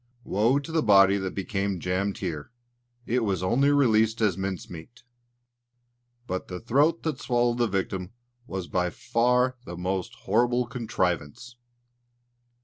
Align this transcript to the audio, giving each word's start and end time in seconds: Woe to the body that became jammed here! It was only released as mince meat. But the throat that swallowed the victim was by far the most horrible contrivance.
Woe 0.23 0.57
to 0.57 0.71
the 0.71 0.81
body 0.81 1.17
that 1.19 1.35
became 1.35 1.79
jammed 1.79 2.17
here! 2.17 2.49
It 3.05 3.19
was 3.23 3.43
only 3.43 3.69
released 3.69 4.19
as 4.19 4.35
mince 4.35 4.67
meat. 4.67 5.03
But 6.25 6.47
the 6.47 6.59
throat 6.59 7.03
that 7.03 7.19
swallowed 7.19 7.59
the 7.59 7.67
victim 7.67 8.09
was 8.47 8.67
by 8.67 8.89
far 8.89 9.57
the 9.63 9.77
most 9.77 10.15
horrible 10.21 10.65
contrivance. 10.65 11.55